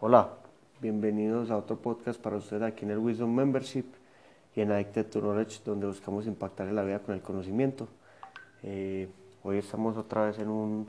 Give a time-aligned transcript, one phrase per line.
[0.00, 0.28] Hola,
[0.80, 3.86] bienvenidos a otro podcast para ustedes aquí en el Wisdom Membership
[4.54, 7.88] y en Addicted to Knowledge, donde buscamos impactar en la vida con el conocimiento.
[8.62, 9.08] Eh,
[9.42, 10.86] hoy estamos otra vez en un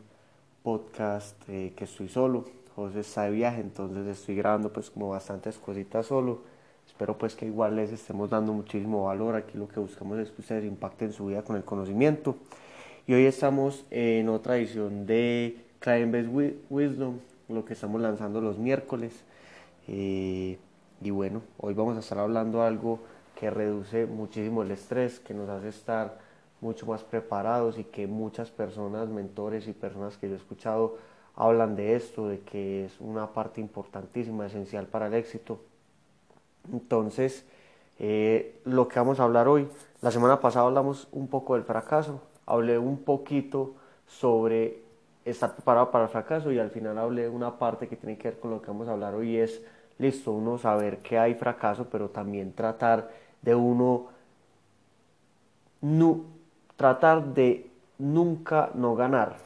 [0.62, 2.46] podcast eh, que estoy solo.
[2.76, 6.42] José está de viaje, entonces estoy grabando pues como bastantes cositas solo.
[6.86, 9.36] Espero pues que igual les estemos dando muchísimo valor.
[9.36, 12.36] Aquí lo que buscamos es que ustedes impacten su vida con el conocimiento.
[13.08, 17.18] Y hoy estamos en otra edición de Client Based Wisdom,
[17.50, 19.24] lo que estamos lanzando los miércoles.
[19.88, 20.58] Eh,
[21.02, 23.00] y bueno, hoy vamos a estar hablando algo
[23.40, 26.20] que reduce muchísimo el estrés, que nos hace estar
[26.62, 30.98] mucho más preparados y que muchas personas, mentores y personas que yo he escuchado
[31.36, 35.62] hablan de esto, de que es una parte importantísima, esencial para el éxito.
[36.72, 37.46] Entonces,
[37.98, 39.70] eh, lo que vamos a hablar hoy,
[40.02, 44.84] la semana pasada hablamos un poco del fracaso, hablé un poquito sobre
[45.30, 48.40] estar preparado para el fracaso y al final hablé una parte que tiene que ver
[48.40, 49.62] con lo que vamos a hablar hoy es,
[49.98, 53.10] listo, uno saber que hay fracaso, pero también tratar
[53.42, 54.08] de uno,
[55.82, 56.26] no,
[56.76, 59.38] tratar de nunca no ganar,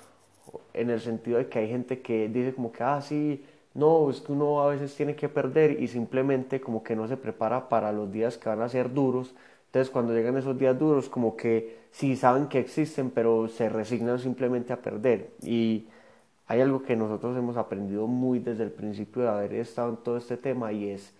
[0.73, 4.21] en el sentido de que hay gente que dice como que, ah, sí, no, es
[4.21, 7.91] que uno a veces tiene que perder y simplemente como que no se prepara para
[7.91, 9.33] los días que van a ser duros.
[9.73, 14.19] Entonces cuando llegan esos días duros como que sí saben que existen pero se resignan
[14.19, 15.31] simplemente a perder.
[15.41, 15.87] Y
[16.45, 20.17] hay algo que nosotros hemos aprendido muy desde el principio de haber estado en todo
[20.17, 21.15] este tema y es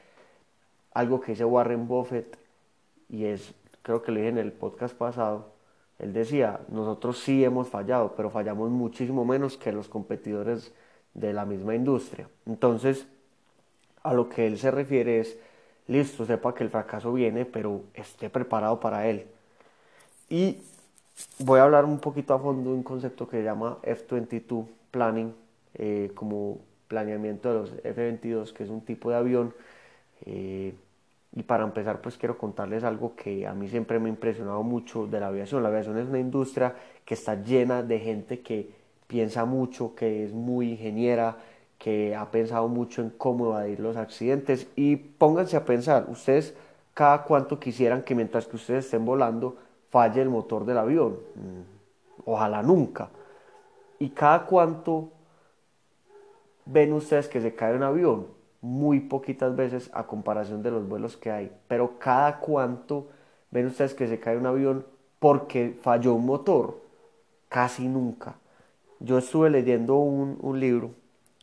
[0.94, 2.38] algo que dice Warren Buffett
[3.10, 5.54] y es, creo que lo dije en el podcast pasado,
[5.98, 10.72] él decía, nosotros sí hemos fallado, pero fallamos muchísimo menos que los competidores
[11.16, 12.30] de la misma industria.
[12.46, 13.08] Entonces,
[14.04, 15.40] a lo que él se refiere es,
[15.88, 19.26] listo, sepa que el fracaso viene, pero esté preparado para él.
[20.30, 20.58] Y
[21.40, 25.34] voy a hablar un poquito a fondo de un concepto que se llama F-22 Planning,
[25.76, 29.54] eh, como planeamiento de los F-22, que es un tipo de avión.
[30.26, 30.74] Eh,
[31.36, 35.08] y para empezar, pues quiero contarles algo que a mí siempre me ha impresionado mucho
[35.08, 35.64] de la aviación.
[35.64, 38.70] La aviación es una industria que está llena de gente que
[39.08, 41.38] piensa mucho, que es muy ingeniera,
[41.84, 44.68] que ha pensado mucho en cómo evadir los accidentes.
[44.78, 46.56] Y pónganse a pensar, ustedes
[46.94, 49.58] cada cuánto quisieran que mientras que ustedes estén volando
[49.90, 51.20] falle el motor del avión.
[51.36, 53.10] Mm, ojalá nunca.
[54.00, 55.10] Y cada cuánto
[56.66, 58.28] ven ustedes que se cae un avión.
[58.62, 61.52] Muy poquitas veces a comparación de los vuelos que hay.
[61.68, 63.10] Pero cada cuánto
[63.52, 64.86] ven ustedes que se cae un avión
[65.20, 66.80] porque falló un motor.
[67.50, 68.38] Casi nunca.
[69.02, 70.92] Yo estuve leyendo un, libro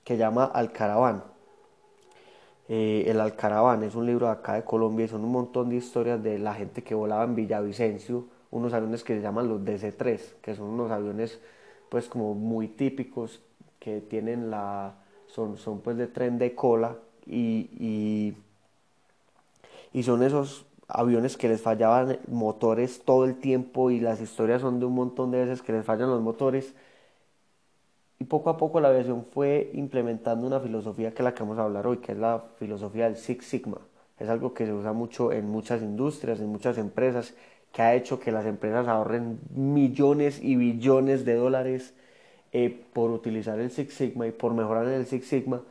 [0.05, 1.25] que llama Alcaraván.
[2.69, 5.77] Eh, el Alcaraván es un libro de acá de Colombia y son un montón de
[5.77, 10.21] historias de la gente que volaba en Villavicencio, unos aviones que se llaman los DC-3,
[10.41, 11.41] que son unos aviones
[11.89, 13.41] pues como muy típicos
[13.81, 14.95] que tienen la,
[15.27, 16.97] son, son pues de tren de cola
[17.27, 18.35] y, y,
[19.93, 24.81] y son esos aviones que les fallaban motores todo el tiempo y las historias son
[24.81, 26.75] de un montón de veces que les fallan los motores
[28.21, 31.59] y poco a poco la aviación fue implementando una filosofía que es la que vamos
[31.59, 33.79] a hablar hoy, que es la filosofía del Six Sigma.
[34.19, 37.35] Es algo que se usa mucho en muchas industrias, en muchas empresas,
[37.73, 41.95] que ha hecho que las empresas ahorren millones y billones de dólares
[42.53, 45.63] eh, por utilizar el Six Sigma y por mejorar el Six Sigma,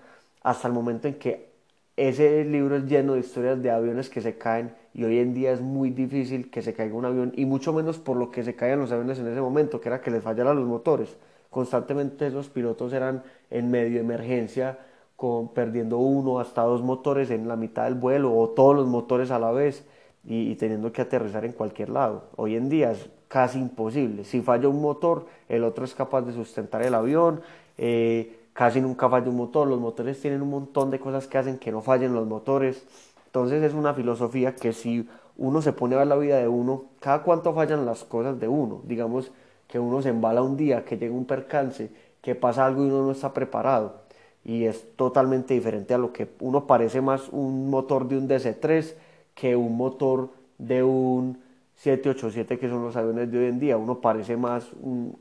[0.42, 1.50] hasta el momento en que
[1.98, 5.52] ese libro es lleno de historias de aviones que se caen y hoy en día
[5.52, 8.56] es muy difícil que se caiga un avión y mucho menos por lo que se
[8.56, 11.16] caían los aviones en ese momento, que era que les fallaran los motores
[11.50, 14.80] constantemente esos pilotos eran en medio de emergencia,
[15.16, 19.32] con, perdiendo uno hasta dos motores en la mitad del vuelo o todos los motores
[19.32, 19.86] a la vez
[20.26, 22.24] y, teniendo que aterrizar en cualquier lado.
[22.36, 24.24] Hoy en día es casi imposible.
[24.24, 27.42] Si falla un motor, el otro es capaz de sustentar el avión.
[27.78, 29.68] Eh, casi nunca falla un motor.
[29.68, 32.86] Los motores tienen un montón de cosas que hacen que no fallen los motores.
[33.26, 36.86] Entonces es una filosofía que si uno se pone a ver la vida de uno,
[37.00, 38.82] cada cuánto fallan las cosas de uno.
[38.84, 39.32] Digamos,
[39.70, 41.92] que uno se embala un día, que llega un percance,
[42.22, 44.02] que pasa algo y uno no está preparado.
[44.44, 48.96] Y es totalmente diferente a lo que uno parece más un motor de un DC-3
[49.36, 51.38] que un motor de un
[51.76, 53.78] 787 que son los aviones de hoy en día.
[53.78, 54.68] Uno parece más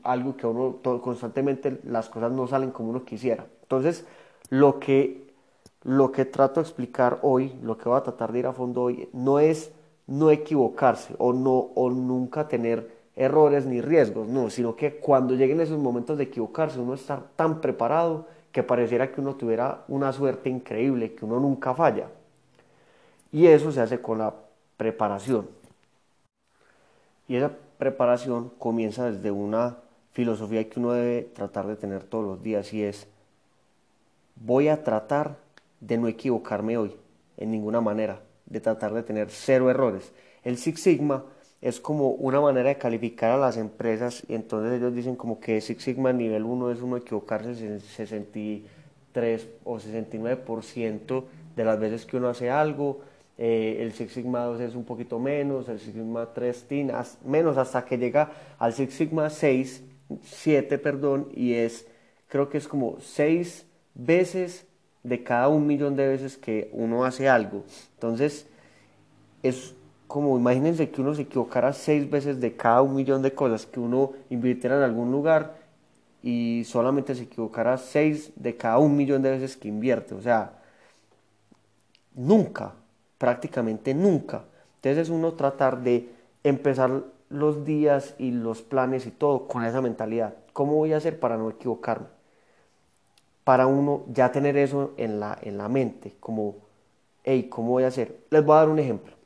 [0.01, 3.45] algo que uno constantemente las cosas no salen como uno quisiera.
[3.61, 4.05] Entonces,
[4.49, 5.31] lo que,
[5.83, 8.81] lo que trato de explicar hoy, lo que voy a tratar de ir a fondo
[8.81, 9.71] hoy, no es
[10.07, 15.59] no equivocarse o, no, o nunca tener errores ni riesgos, no, sino que cuando lleguen
[15.59, 20.49] esos momentos de equivocarse, uno está tan preparado que pareciera que uno tuviera una suerte
[20.49, 22.07] increíble, que uno nunca falla.
[23.33, 24.33] Y eso se hace con la
[24.77, 25.49] preparación.
[27.27, 29.75] Y esa preparación comienza desde una
[30.13, 33.05] filosofía que uno debe tratar de tener todos los días y es,
[34.37, 35.35] voy a tratar
[35.81, 36.95] de no equivocarme hoy,
[37.35, 40.13] en ninguna manera, de tratar de tener cero errores.
[40.41, 41.25] El Six Sigma
[41.61, 45.59] es como una manera de calificar a las empresas y entonces ellos dicen como que
[45.59, 51.23] Six Sigma nivel 1 es uno equivocarse en 63 o 69%
[51.55, 53.01] de las veces que uno hace algo,
[53.37, 56.65] eh, el Six Sigma 2 es un poquito menos, el Six Sigma 3
[57.25, 59.83] menos hasta que llega al Six Sigma 6,
[60.23, 61.85] 7, perdón, y es,
[62.29, 63.65] creo que es como 6
[63.95, 64.65] veces
[65.03, 67.63] de cada un millón de veces que uno hace algo.
[67.95, 68.47] Entonces,
[69.43, 69.75] es
[70.09, 73.79] como imagínense que uno se equivocara seis veces de cada un millón de cosas que
[73.79, 75.57] uno invirtiera en algún lugar
[76.23, 80.15] y solamente se equivocara seis de cada un millón de veces que invierte.
[80.15, 80.53] O sea,
[82.15, 82.73] nunca,
[83.19, 84.45] prácticamente nunca.
[84.77, 86.09] Entonces es uno tratar de
[86.43, 90.33] empezar los días y los planes y todo con esa mentalidad.
[90.53, 92.07] ¿Cómo voy a hacer para no equivocarme?
[93.43, 96.55] Para uno ya tener eso en la, en la mente, como,
[97.23, 98.17] hey, ¿cómo voy a hacer?
[98.31, 99.18] Les voy a dar un ejemplo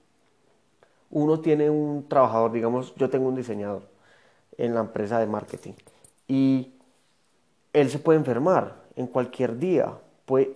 [1.14, 3.84] uno tiene un trabajador, digamos, yo tengo un diseñador
[4.58, 5.74] en la empresa de marketing
[6.28, 6.74] y
[7.72, 9.94] él se puede enfermar en cualquier día,
[10.26, 10.48] pues,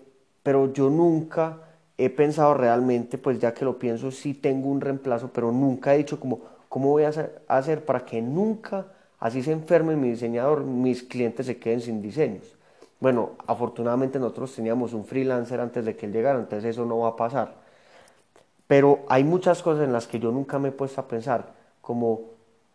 [0.42, 1.60] pero yo nunca
[1.98, 6.00] he pensado realmente, pues ya que lo pienso, sí tengo un reemplazo, pero nunca he
[6.00, 7.12] dicho como, ¿cómo voy a
[7.48, 8.88] hacer para que nunca,
[9.20, 12.56] así se enferme mi diseñador, mis clientes se queden sin diseños?
[13.00, 17.10] Bueno, afortunadamente nosotros teníamos un freelancer antes de que él llegara, entonces eso no va
[17.10, 17.67] a pasar
[18.68, 22.22] pero hay muchas cosas en las que yo nunca me he puesto a pensar, como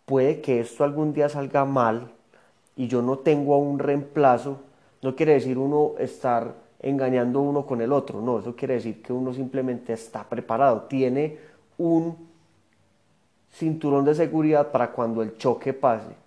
[0.07, 2.11] puede que esto algún día salga mal
[2.77, 4.59] y yo no tengo un reemplazo,
[5.03, 9.13] no quiere decir uno estar engañando uno con el otro, no, eso quiere decir que
[9.13, 11.39] uno simplemente está preparado, tiene
[11.79, 12.17] un
[13.53, 16.23] cinturón de seguridad para cuando el choque pase.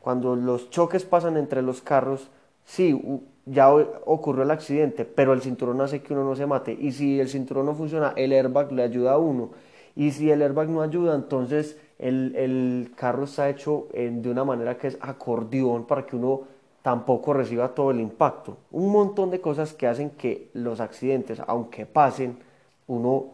[0.00, 2.28] Cuando los choques pasan entre los carros,
[2.64, 3.00] sí,
[3.46, 6.76] ya ocurrió el accidente, pero el cinturón hace que uno no se mate.
[6.78, 9.50] Y si el cinturón no funciona, el airbag le ayuda a uno.
[9.96, 14.78] Y si el airbag no ayuda, entonces el, el carro está hecho de una manera
[14.78, 16.42] que es acordeón para que uno
[16.82, 18.56] tampoco reciba todo el impacto.
[18.70, 22.38] Un montón de cosas que hacen que los accidentes, aunque pasen,
[22.86, 23.26] uno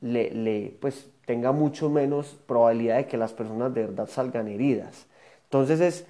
[0.00, 5.06] le, le pues tenga mucho menos probabilidad de que las personas de verdad salgan heridas.
[5.44, 6.06] Entonces es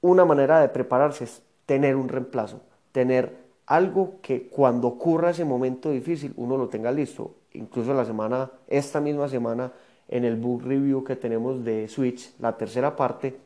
[0.00, 1.26] una manera de prepararse,
[1.66, 2.60] tener un reemplazo,
[2.92, 7.34] tener algo que cuando ocurra ese momento difícil uno lo tenga listo.
[7.52, 9.72] Incluso la semana, esta misma semana,
[10.08, 13.36] en el book review que tenemos de Switch, la tercera parte,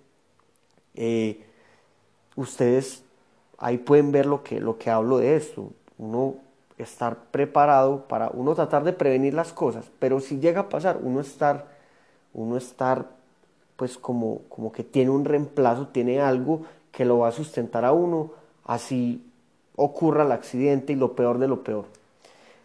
[0.94, 1.40] eh,
[2.36, 3.02] ustedes
[3.58, 5.72] ahí pueden ver lo que, lo que hablo de esto.
[5.96, 6.34] Uno
[6.76, 11.20] estar preparado para uno tratar de prevenir las cosas, pero si llega a pasar, uno
[11.20, 11.66] estar,
[12.32, 13.06] uno estar
[13.76, 17.92] pues como, como que tiene un reemplazo, tiene algo que lo va a sustentar a
[17.92, 18.32] uno,
[18.64, 19.24] así
[19.76, 21.86] ocurra el accidente y lo peor de lo peor.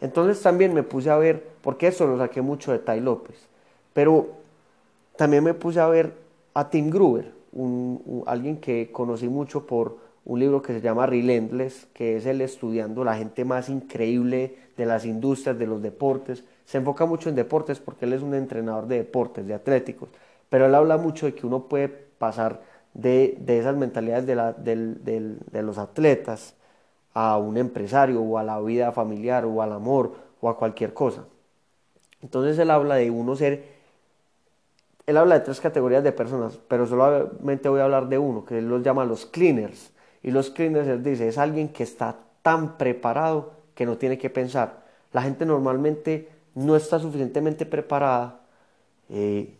[0.01, 3.47] Entonces también me puse a ver, porque eso lo saqué mucho de Tai López,
[3.93, 4.27] pero
[5.15, 6.13] también me puse a ver
[6.53, 11.87] a Tim Gruber, un, alguien que conocí mucho por un libro que se llama Relentless,
[11.93, 16.43] que es el estudiando la gente más increíble de las industrias, de los deportes.
[16.65, 20.09] Se enfoca mucho en deportes porque él es un entrenador de deportes, de atléticos,
[20.49, 22.61] pero él habla mucho de que uno puede pasar
[22.95, 26.55] de, esas mentalidades de, los atletas
[27.13, 31.25] a un empresario o a la vida familiar o al amor o a cualquier cosa.
[32.21, 33.63] Entonces él habla de uno ser,
[35.05, 38.57] él habla de tres categorías de personas, pero solamente voy a hablar de uno, que
[38.57, 39.91] él los llama los cleaners.
[40.23, 44.29] Y los cleaners, él dice, es alguien que está tan preparado que no tiene que
[44.29, 44.83] pensar.
[45.11, 48.39] La gente normalmente no está suficientemente preparada
[49.09, 49.53] eh,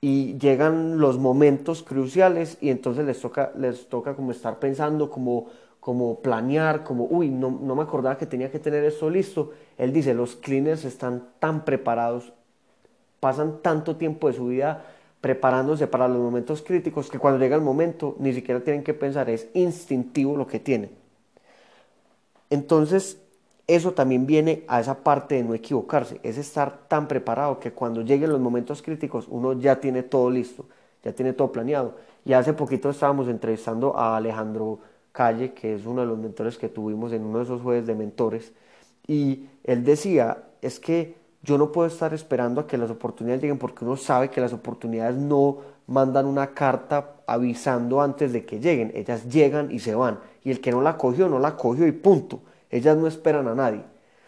[0.00, 5.46] y llegan los momentos cruciales y entonces les toca, les toca como estar pensando, como,
[5.80, 9.52] como planear, como, uy, no, no me acordaba que tenía que tener esto listo.
[9.78, 12.32] Él dice, los cleaners están tan preparados,
[13.20, 14.84] pasan tanto tiempo de su vida
[15.20, 19.28] preparándose para los momentos críticos que cuando llega el momento ni siquiera tienen que pensar,
[19.30, 20.90] es instintivo lo que tienen.
[22.50, 23.20] Entonces,
[23.66, 28.02] eso también viene a esa parte de no equivocarse, es estar tan preparado que cuando
[28.02, 30.66] lleguen los momentos críticos uno ya tiene todo listo,
[31.02, 31.94] ya tiene todo planeado.
[32.24, 34.78] Y hace poquito estábamos entrevistando a Alejandro
[35.12, 37.94] Calle, que es uno de los mentores que tuvimos en uno de esos jueves de
[37.94, 38.52] mentores,
[39.06, 43.58] y él decía, es que yo no puedo estar esperando a que las oportunidades lleguen
[43.58, 48.90] porque uno sabe que las oportunidades no mandan una carta avisando antes de que lleguen,
[48.94, 51.92] ellas llegan y se van, y el que no la cogió, no la cogió y
[51.92, 52.40] punto.
[52.70, 53.82] Ellas no esperan a nadie.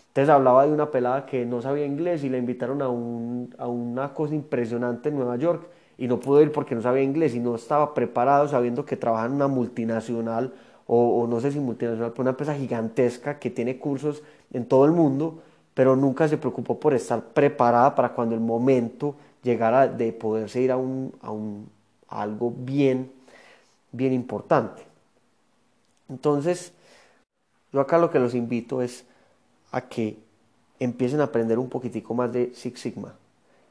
[0.08, 3.68] Entonces hablaba de una pelada que no sabía inglés y la invitaron a, un, a
[3.68, 5.68] una cosa impresionante en Nueva York
[5.98, 9.28] y no pudo ir porque no sabía inglés y no estaba preparado sabiendo que trabajaba
[9.28, 10.52] en una multinacional
[10.90, 14.92] o, no sé si multinacional, pero una empresa gigantesca que tiene cursos en todo el
[14.92, 15.42] mundo,
[15.74, 20.72] pero nunca se preocupó por estar preparada para cuando el momento llegara de poderse ir
[20.72, 21.68] a, un, a, un,
[22.08, 23.12] algo bien,
[23.92, 24.82] bien importante.
[26.08, 26.72] Entonces,
[27.72, 29.04] yo acá lo que los invito es
[29.72, 30.18] a que
[30.78, 33.14] empiecen a aprender un poquitico más de Six Sigma.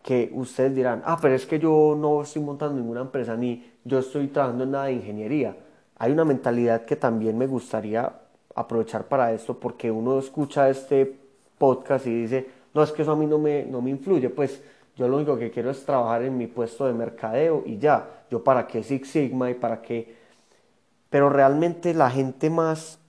[0.04, 4.00] Que ustedes dirán, ah, pero es que yo no estoy montando ninguna empresa ni yo
[4.00, 5.56] estoy trabajando en nada de ingeniería.
[5.98, 8.12] Hay una mentalidad que también me gustaría
[8.56, 11.18] aprovechar para esto porque uno escucha este
[11.58, 14.30] podcast y dice, no, es que eso a mí no me, no me influye.
[14.30, 14.62] Pues
[14.96, 18.24] yo lo único que quiero es trabajar en mi puesto de mercadeo y ya.
[18.30, 20.16] Yo para qué Six Sigma y para qué...
[21.10, 23.00] Pero realmente la gente más,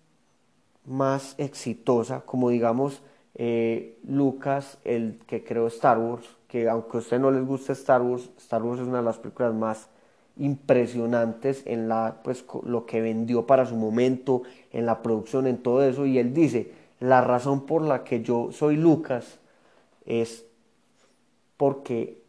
[0.89, 3.03] más exitosa, como digamos
[3.35, 8.03] eh, Lucas, el que creó Star Wars, que aunque a usted no les guste Star
[8.03, 9.89] Wars, Star Wars es una de las películas más
[10.37, 14.43] impresionantes en la, pues, lo que vendió para su momento,
[14.73, 16.07] en la producción, en todo eso.
[16.07, 19.39] Y él dice, la razón por la que yo soy Lucas
[20.07, 20.47] es
[21.57, 22.23] porque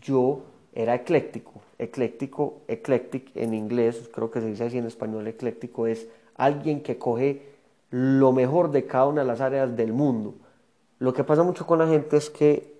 [0.00, 0.42] yo
[0.74, 1.62] era ecléctico.
[1.78, 6.98] Ecléctico, eclectic en inglés, creo que se dice así en español, ecléctico es alguien que
[6.98, 7.42] coge
[7.90, 10.34] lo mejor de cada una de las áreas del mundo.
[10.98, 12.74] Lo que pasa mucho con la gente es que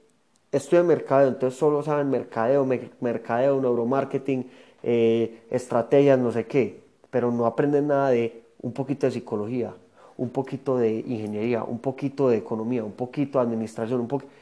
[0.53, 2.67] estudia mercadeo, entonces solo saben mercadeo,
[3.01, 4.51] mercadeo, neuromarketing,
[4.83, 9.75] eh, estrategias, no sé qué, pero no aprenden nada de un poquito de psicología,
[10.17, 14.33] un poquito de ingeniería, un poquito de economía, un poquito de administración, un poquito...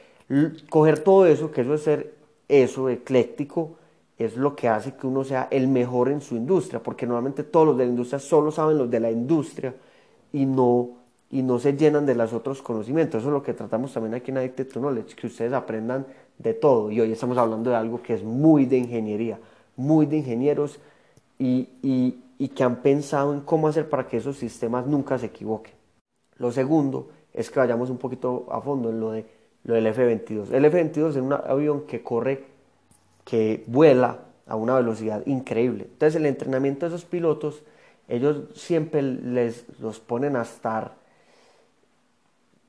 [0.69, 2.13] Coger todo eso, que eso es ser
[2.47, 3.77] eso, ecléctico,
[4.17, 7.67] es lo que hace que uno sea el mejor en su industria, porque normalmente todos
[7.67, 9.75] los de la industria solo saben los de la industria
[10.31, 10.89] y no,
[11.31, 13.19] y no se llenan de los otros conocimientos.
[13.21, 16.05] Eso es lo que tratamos también aquí en Addicted to Knowledge, que ustedes aprendan
[16.37, 16.91] de todo.
[16.91, 19.39] Y hoy estamos hablando de algo que es muy de ingeniería,
[19.75, 20.79] muy de ingenieros
[21.37, 25.27] y, y, y que han pensado en cómo hacer para que esos sistemas nunca se
[25.27, 25.73] equivoquen.
[26.37, 29.25] Lo segundo es que vayamos un poquito a fondo en lo, de,
[29.63, 30.51] lo del F-22.
[30.51, 32.54] El F-22 es un avión que corre,
[33.25, 35.85] que vuela a una velocidad increíble.
[35.91, 37.63] Entonces el entrenamiento de esos pilotos,
[38.07, 40.93] ellos siempre les los ponen a estar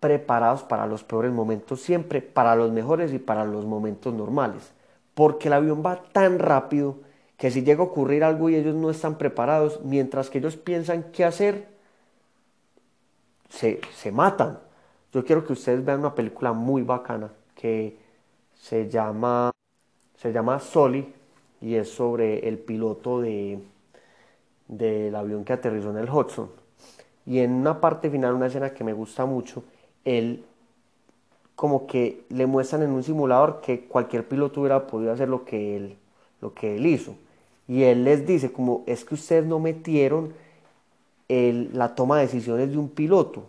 [0.01, 4.73] preparados para los peores momentos, siempre para los mejores y para los momentos normales.
[5.15, 6.97] Porque el avión va tan rápido
[7.37, 11.05] que si llega a ocurrir algo y ellos no están preparados, mientras que ellos piensan
[11.13, 11.69] qué hacer,
[13.51, 14.59] se, se matan.
[15.13, 17.99] Yo quiero que ustedes vean una película muy bacana que
[18.55, 19.51] se llama,
[20.17, 21.13] se llama Soli
[21.61, 23.59] y es sobre el piloto de,
[24.69, 26.51] del avión que aterrizó en el Hudson.
[27.25, 29.65] Y en una parte final, una escena que me gusta mucho,
[30.05, 30.45] él
[31.57, 35.77] como que le muestran en un simulador que cualquier piloto hubiera podido hacer lo que
[35.77, 35.97] él,
[36.41, 37.15] lo que él hizo.
[37.67, 40.35] Y él les dice como es que ustedes no metieron
[41.29, 43.47] la toma de decisiones de un piloto.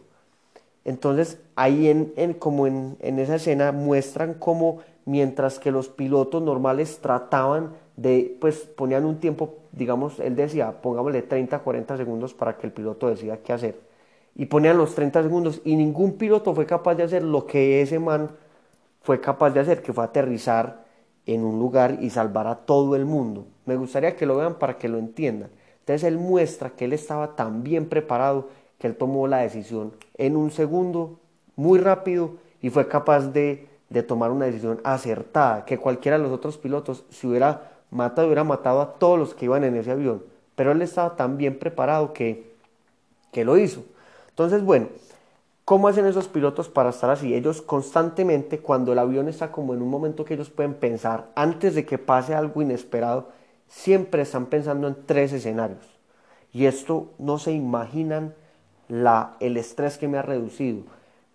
[0.86, 7.00] Entonces ahí en, como en, en, esa escena muestran como mientras que los pilotos normales
[7.02, 12.68] trataban de, pues ponían un tiempo, digamos, él decía, pongámosle 30, 40 segundos para que
[12.68, 13.80] el piloto decida qué hacer.
[14.36, 18.00] Y ponían los 30 segundos y ningún piloto fue capaz de hacer lo que ese
[18.00, 18.32] man
[19.02, 20.86] fue capaz de hacer, que fue aterrizar
[21.26, 23.48] en un lugar y salvar a todo el mundo.
[23.66, 25.50] Me gustaría que lo vean para que lo entiendan.
[25.80, 30.36] Entonces él muestra que él estaba tan bien preparado que él tomó la decisión en
[30.36, 31.18] un segundo,
[31.56, 33.70] muy rápido, y fue capaz de,
[34.04, 38.82] tomar una decisión acertada, que cualquiera de los otros pilotos, si hubiera matado, hubiera matado
[38.82, 40.24] a todos los que iban en ese avión.
[40.56, 42.54] Pero él estaba tan bien preparado que,
[43.32, 43.84] que lo hizo.
[44.30, 44.88] Entonces, bueno,
[45.68, 47.34] ¿Cómo hacen esos pilotos para estar así?
[47.34, 51.76] Ellos constantemente, cuando el avión está como en un momento que ellos pueden pensar, antes
[51.76, 53.28] de que pase algo inesperado,
[53.68, 55.86] siempre están pensando en tres escenarios.
[56.54, 58.34] Y esto no se imaginan
[58.88, 60.84] la, el estrés que me ha reducido,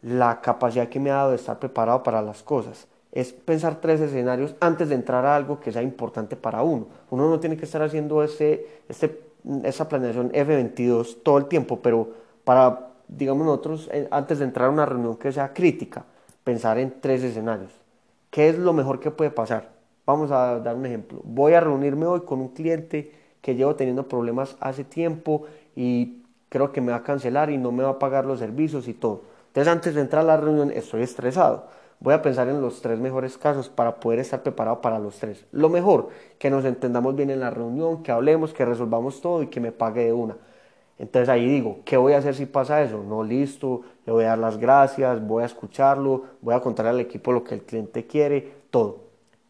[0.02, 2.86] la capacidad que me ha dado de estar preparado para las cosas.
[3.12, 6.86] Es pensar tres escenarios antes de entrar a algo que sea importante para uno.
[7.10, 9.20] Uno no tiene que estar haciendo ese, ese,
[9.64, 12.08] esa planeación F22 todo el tiempo, pero
[12.44, 16.04] para digamos nosotros, eh, antes de entrar a una reunión que sea crítica,
[16.44, 17.72] pensar en tres escenarios.
[18.30, 19.70] ¿Qué es lo mejor que puede pasar?
[20.06, 21.20] Vamos a dar un ejemplo.
[21.24, 25.44] Voy a reunirme hoy con un cliente que llevo teniendo problemas hace tiempo
[25.76, 28.88] y creo que me va a cancelar y no me va a pagar los servicios
[28.88, 29.22] y todo.
[29.52, 31.66] Entonces antes de entrar a la reunión estoy estresado.
[32.00, 35.44] Voy a pensar en los tres mejores casos para poder estar preparado para los tres.
[35.52, 39.48] Lo mejor, que nos entendamos bien en la reunión, que hablemos, que resolvamos todo y
[39.48, 40.38] que me pague de una.
[40.98, 43.04] Entonces ahí digo, ¿qué voy a hacer si pasa eso?
[43.06, 46.98] No, listo, le voy a dar las gracias, voy a escucharlo, voy a contar al
[46.98, 49.00] equipo lo que el cliente quiere, todo.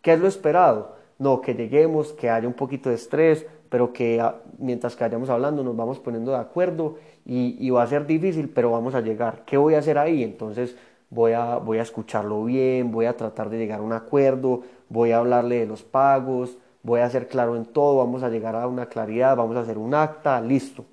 [0.01, 0.97] ¿Qué es lo esperado?
[1.21, 5.31] No, que lleguemos, que haya un poquito de estrés, pero que ah, mientras que vayamos
[5.31, 9.43] hablando nos vamos poniendo de acuerdo y, va a ser difícil, pero vamos a llegar.
[9.47, 10.23] ¿Qué voy a hacer ahí?
[10.25, 10.77] Entonces
[11.11, 15.13] voy a, voy a escucharlo bien, voy a tratar de llegar a un acuerdo, voy
[15.13, 18.67] a hablarle de los pagos, voy a ser claro en todo, vamos a llegar a
[18.67, 20.85] una claridad, vamos a hacer un acta, listo.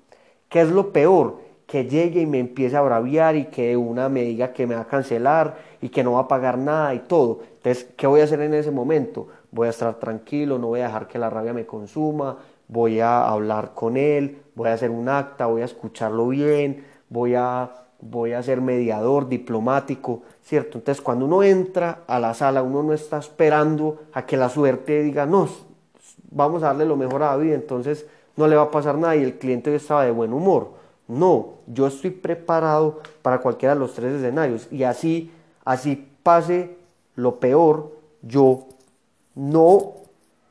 [0.48, 1.38] ¿Qué es lo peor?
[1.66, 4.82] Que llegue y me empiece a braviar y que una me diga que me va
[4.82, 7.40] a cancelar y que no va a pagar nada y todo.
[7.56, 9.28] Entonces, ¿qué voy a hacer en ese momento?
[9.52, 13.26] Voy a estar tranquilo, no voy a dejar que la rabia me consuma, voy a
[13.26, 17.70] hablar con él, voy a hacer un acta, voy a escucharlo bien, voy a,
[18.02, 20.76] voy a ser mediador diplomático, ¿cierto?
[20.76, 25.02] Entonces, cuando uno entra a la sala, uno no está esperando a que la suerte
[25.02, 25.48] diga, no,
[26.30, 28.04] vamos a darle lo mejor a David, entonces
[28.36, 30.72] no le va a pasar nada y el cliente estaba de buen humor.
[31.08, 35.32] No, yo estoy preparado para cualquiera de los tres escenarios y así,
[35.64, 36.76] así pase
[37.14, 38.66] lo peor, yo
[39.34, 39.94] no,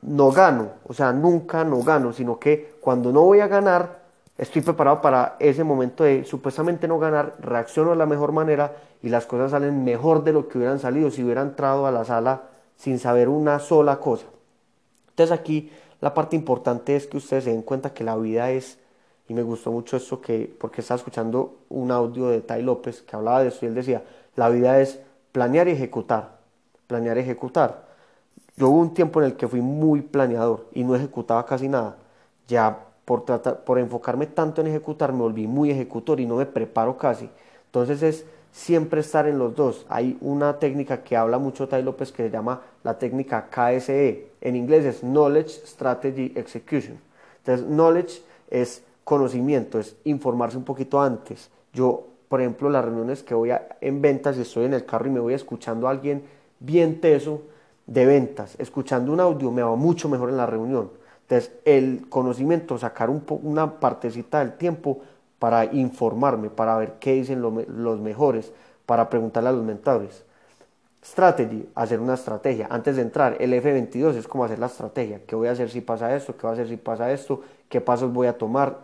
[0.02, 3.99] no gano, o sea, nunca no gano, sino que cuando no voy a ganar,
[4.40, 9.10] estoy preparado para ese momento de supuestamente no ganar, reacciono de la mejor manera y
[9.10, 12.44] las cosas salen mejor de lo que hubieran salido si hubiera entrado a la sala
[12.74, 14.24] sin saber una sola cosa.
[15.10, 15.70] Entonces aquí
[16.00, 18.78] la parte importante es que ustedes se den cuenta que la vida es,
[19.28, 23.14] y me gustó mucho eso que, porque estaba escuchando un audio de Tai López que
[23.14, 24.02] hablaba de eso y él decía,
[24.36, 25.00] la vida es
[25.32, 26.38] planear y ejecutar,
[26.86, 27.90] planear y ejecutar.
[28.56, 31.96] Yo hubo un tiempo en el que fui muy planeador y no ejecutaba casi nada.
[32.48, 32.86] Ya
[33.64, 37.28] por, enfocarme tanto en ejecutar me volví muy ejecutor y no me preparo casi.
[37.66, 39.84] Entonces es siempre estar en los dos.
[39.88, 44.28] Hay una técnica que habla mucho Tai López que se llama la técnica KSE.
[44.40, 46.98] En inglés es Knowledge, Strategy, Execution.
[47.38, 51.50] Entonces, knowledge es conocimiento, es informarse un poquito antes.
[51.72, 53.50] Yo, por ejemplo, las reuniones que voy
[53.80, 56.22] en ventas y estoy en el carro y me voy escuchando a alguien
[56.60, 57.42] bien teso
[57.86, 60.99] de ventas, escuchando un audio, me va mucho mejor en la reunión.
[61.30, 64.98] Entonces, el conocimiento, sacar un una partecita del tiempo
[65.38, 68.52] para informarme, para ver qué dicen los mejores,
[68.84, 70.24] para preguntarle a los mentores.
[71.04, 72.66] Strategy, hacer una estrategia.
[72.68, 75.20] Antes de entrar, el F22 es como hacer la estrategia.
[75.24, 76.36] ¿Qué voy a hacer si pasa esto?
[76.36, 77.42] ¿Qué voy a hacer si pasa esto?
[77.68, 78.78] ¿Qué pasos voy a tomar?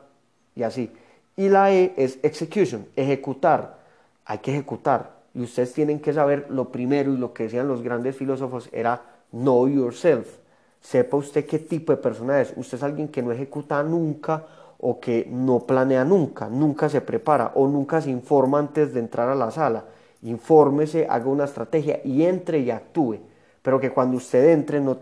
[0.54, 0.92] Y así.
[1.36, 3.78] Y la E es execution, ejecutar.
[4.24, 5.16] Hay que ejecutar.
[5.34, 9.02] Y ustedes tienen que saber lo primero y lo que decían los grandes filósofos era
[9.32, 10.45] know yourself.
[10.80, 12.52] Sepa usted qué tipo de persona es.
[12.56, 14.44] Usted es alguien que no ejecuta nunca
[14.78, 19.28] o que no planea nunca, nunca se prepara o nunca se informa antes de entrar
[19.28, 19.84] a la sala.
[20.22, 23.18] Infórmese, haga una estrategia y entre y actúe.
[23.62, 24.98] Pero que cuando usted entre no,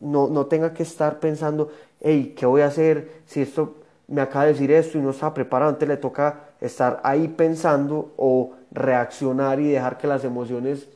[0.00, 1.70] no, tenga que estar pensando,
[2.00, 3.76] hey, ¿qué voy a hacer si esto
[4.08, 5.70] me acaba de decir esto y no está preparado?
[5.70, 10.88] Antes le toca estar ahí pensando o reaccionar y dejar que las emociones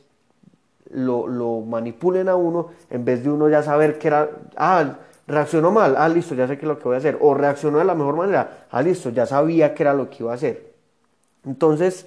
[0.91, 4.97] lo, manipulen a uno en vez de uno ya saber que era, ah,
[5.27, 7.17] Reaccionó mal, ah, listo, ya sé qué es lo que voy a hacer.
[7.19, 10.31] O reaccionó de la mejor manera, ah, listo, ya sabía que era lo que iba
[10.31, 10.73] a hacer.
[11.45, 12.05] Entonces,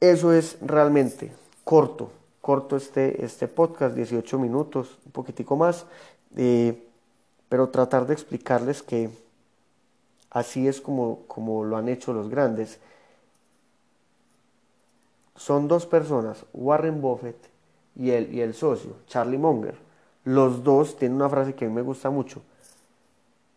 [0.00, 1.32] eso es realmente
[1.64, 5.86] corto, corto este, este podcast, 18 minutos, un poquitico más,
[6.36, 6.86] eh,
[7.48, 9.10] pero tratar de explicarles que
[10.30, 12.78] así es como, como lo han hecho los grandes.
[15.38, 17.48] Son dos personas, Warren Buffett
[17.96, 19.88] y el, y el socio, Charlie Munger
[20.28, 22.42] los dos tienen una frase que a mí me gusta mucho.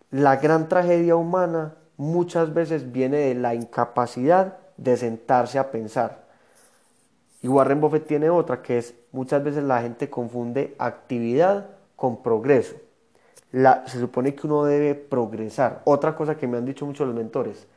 [0.10, 6.24] La gran tragedia humana muchas veces viene de la incapacidad de sentarse a pensar.
[7.42, 11.68] Y Warren Buffett tiene otra que es muchas veces la gente confunde actividad
[11.98, 12.76] con progreso.
[13.52, 15.82] se supone que uno debe progresar.
[15.84, 17.68] Otra cosa que me han dicho muchos los mentores.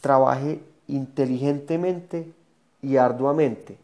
[0.00, 2.32] Trabaje inteligentemente
[2.82, 3.78] y arduamente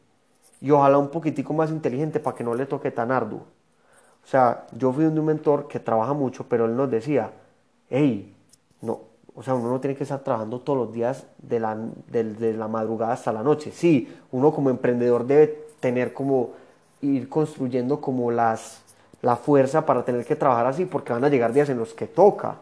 [0.65, 3.41] y ojalá un poquitico más inteligente para que no le toque tan arduo.
[3.41, 7.31] O sea, yo fui un mentor que trabaja mucho, pero él nos decía,
[7.91, 8.35] hey,
[8.81, 9.01] no,
[9.35, 12.67] o sea, uno no tiene que estar trabajando todos los días de la, de, la
[12.67, 13.73] madrugada hasta la noche.
[13.73, 16.53] Sí, uno como emprendedor debe tener como,
[17.03, 18.81] ir construyendo como las,
[19.21, 22.07] la fuerza para tener que trabajar así, porque van a llegar días en los que
[22.07, 22.55] toca.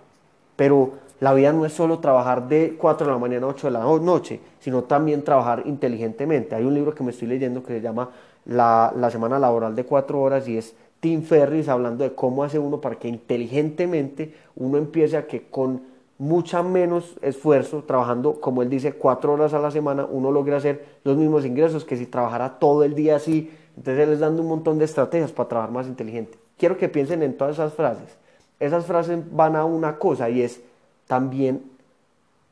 [0.57, 3.71] Pero la vida no es solo trabajar de 4 de la mañana a 8 de
[3.71, 6.57] la noche, sino también trabajar inteligentemente.
[6.57, 8.11] Hay un libro que me estoy leyendo que se llama
[8.45, 12.81] La, semana laboral de 4 horas y es Tim Ferris hablando de cómo hace uno
[12.81, 15.83] para que inteligentemente uno empiece a que con
[16.19, 20.85] mucha menos esfuerzo, trabajando, como él dice, 4 horas a la semana, uno logre hacer
[21.05, 23.49] los mismos ingresos que si trabajara todo el día así.
[23.77, 26.37] Entonces él es dando un montón de estrategias para trabajar más inteligente.
[26.59, 28.19] Quiero que piensen en todas esas frases.
[28.59, 30.61] Esas frases van a una cosa y es
[31.07, 31.73] también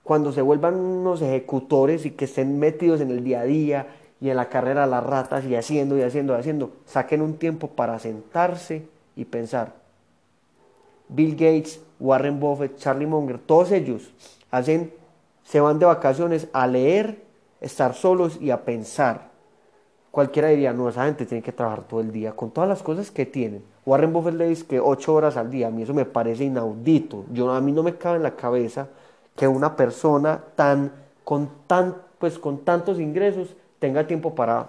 [0.03, 3.87] cuando se vuelvan unos ejecutores y que estén metidos en el día a día
[4.21, 7.35] y en la carrera de las ratas y haciendo y haciendo y haciendo, saquen un
[7.35, 8.87] tiempo para sentarse
[9.17, 9.75] y pensar.
[11.09, 14.13] Bill Gates, Warren Buffett, Charlie Munger, todos ellos
[14.51, 14.93] hacen,
[15.45, 17.23] se van de vacaciones a leer,
[17.61, 19.30] estar solos y a pensar.
[20.11, 23.11] Cualquiera diría, no, esa gente tiene que trabajar todo el día con todas las cosas
[23.11, 23.63] que tienen.
[23.87, 27.25] Warren Buffett le dice que ocho horas al día, a mí eso me parece inaudito.
[27.33, 28.89] Yo, a mí no me cabe en la cabeza
[29.37, 30.93] que una persona tan,
[31.23, 34.69] con, tan, pues, con tantos ingresos tenga tiempo para...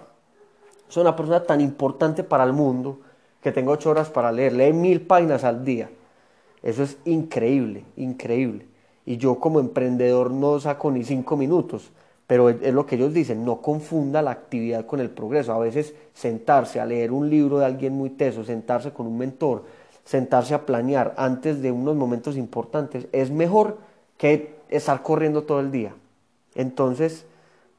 [0.88, 3.00] Es una persona tan importante para el mundo
[3.40, 5.90] que tenga ocho horas para leer, lee mil páginas al día.
[6.62, 8.66] Eso es increíble, increíble.
[9.04, 11.90] Y yo como emprendedor no saco ni cinco minutos,
[12.32, 15.52] pero es lo que ellos dicen, no confunda la actividad con el progreso.
[15.52, 19.64] A veces sentarse a leer un libro de alguien muy teso, sentarse con un mentor,
[20.06, 23.76] sentarse a planear antes de unos momentos importantes, es mejor
[24.16, 25.92] que estar corriendo todo el día.
[26.54, 27.26] Entonces,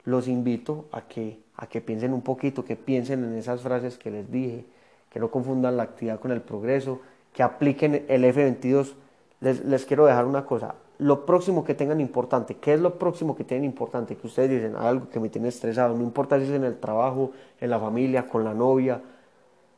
[0.06, 4.12] los invito a que, a que piensen un poquito, que piensen en esas frases que
[4.12, 4.66] les dije,
[5.10, 7.02] que no confundan la actividad con el progreso,
[7.34, 8.94] que apliquen el F22.
[9.40, 13.36] Les, les quiero dejar una cosa, lo próximo que tengan importante, ¿qué es lo próximo
[13.36, 14.16] que tienen importante?
[14.16, 17.32] Que ustedes dicen, algo que me tiene estresado, no importa si es en el trabajo,
[17.60, 19.02] en la familia, con la novia.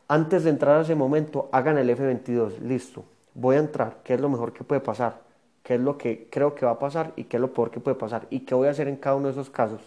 [0.08, 4.22] Antes de entrar a ese momento, hagan el F22, listo, voy a entrar, ¿qué es
[4.22, 5.22] lo mejor que puede pasar?
[5.64, 7.80] ¿Qué es lo que creo que va a pasar y qué es lo peor que
[7.80, 8.28] puede pasar?
[8.30, 9.82] ¿Y qué voy a hacer en cada uno de esos casos?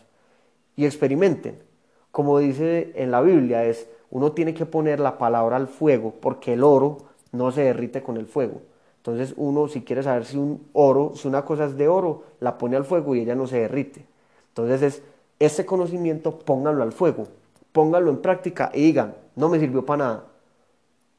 [0.75, 1.63] Y experimenten.
[2.11, 6.55] Como dice en la Biblia, es uno tiene que poner la palabra al fuego porque
[6.55, 6.99] el oro
[7.31, 8.61] no se derrite con el fuego.
[9.09, 12.59] Entonces uno si quiere saber si un oro, si una cosa es de oro, la
[12.59, 14.05] pone al fuego y ella no se derrite.
[14.49, 15.03] Entonces es
[15.39, 17.27] ese conocimiento pónganlo al fuego,
[17.73, 20.25] pónganlo en práctica y digan, no me sirvió para nada,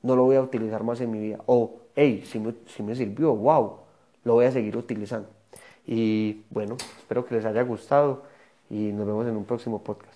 [0.03, 1.39] no lo voy a utilizar más en mi vida.
[1.47, 3.77] O, hey, si me, si me sirvió, wow,
[4.23, 5.27] lo voy a seguir utilizando.
[5.87, 8.21] Y bueno, espero que les haya gustado
[8.69, 10.08] y nos vemos en un próximo podcast.